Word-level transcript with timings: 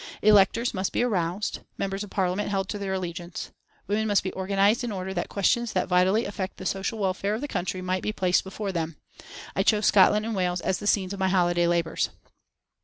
Electors 0.23 0.73
must 0.73 0.93
be 0.93 1.03
aroused, 1.03 1.59
members 1.77 2.03
of 2.03 2.09
Parliament 2.09 2.49
held 2.49 2.67
to 2.67 2.79
their 2.79 2.93
allegiance. 2.93 3.51
Women 3.85 4.07
must 4.07 4.23
be 4.23 4.33
organised 4.33 4.83
in 4.83 4.91
order 4.91 5.13
that 5.13 5.29
questions 5.29 5.73
that 5.73 5.87
vitally 5.87 6.25
affect 6.25 6.57
the 6.57 6.65
social 6.65 6.97
welfare 6.97 7.35
of 7.35 7.41
the 7.41 7.47
country 7.47 7.83
might 7.83 8.01
be 8.01 8.11
placed 8.11 8.43
before 8.43 8.71
them. 8.71 8.97
I 9.55 9.61
chose 9.61 9.85
Scotland 9.85 10.25
and 10.25 10.35
Wales 10.35 10.61
as 10.61 10.79
the 10.79 10.87
scenes 10.87 11.13
of 11.13 11.19
my 11.19 11.29
holiday 11.29 11.67
labours. 11.67 12.09